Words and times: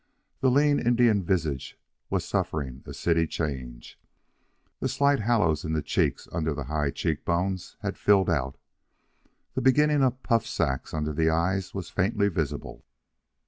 The 0.39 0.49
lean 0.49 0.79
Indian 0.79 1.23
visage 1.23 1.77
was 2.09 2.25
suffering 2.25 2.81
a 2.87 2.91
city 2.95 3.27
change. 3.27 3.99
The 4.79 4.89
slight 4.89 5.19
hollows 5.19 5.63
in 5.63 5.73
the 5.73 5.83
cheeks 5.83 6.27
under 6.31 6.55
the 6.55 6.63
high 6.63 6.89
cheek 6.89 7.23
bones 7.23 7.77
had 7.83 7.99
filled 7.99 8.27
out. 8.27 8.57
The 9.53 9.61
beginning 9.61 10.01
of 10.01 10.23
puff 10.23 10.47
sacks 10.47 10.91
under 10.91 11.13
the 11.13 11.29
eyes 11.29 11.75
was 11.75 11.91
faintly 11.91 12.29
visible. 12.29 12.83